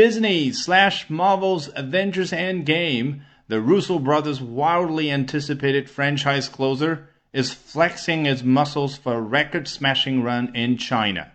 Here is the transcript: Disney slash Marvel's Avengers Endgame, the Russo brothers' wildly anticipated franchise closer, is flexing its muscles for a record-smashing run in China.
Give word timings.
Disney 0.00 0.50
slash 0.50 1.10
Marvel's 1.10 1.68
Avengers 1.76 2.30
Endgame, 2.32 3.20
the 3.48 3.60
Russo 3.60 3.98
brothers' 3.98 4.40
wildly 4.40 5.10
anticipated 5.10 5.90
franchise 5.90 6.48
closer, 6.48 7.10
is 7.34 7.52
flexing 7.52 8.24
its 8.24 8.42
muscles 8.42 8.96
for 8.96 9.12
a 9.12 9.20
record-smashing 9.20 10.22
run 10.22 10.56
in 10.56 10.78
China. 10.78 11.30